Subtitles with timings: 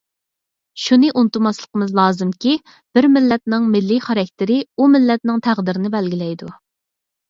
[0.83, 2.55] شۇنى ئۇنتۇماسلىقىمىز لازىمكى،
[2.99, 6.57] بىر مىللەتنىڭ مىللىي خاراكتېرى ئۇ مىللەتنىڭ تەقدىرىنى بەلگىلەيدۇ.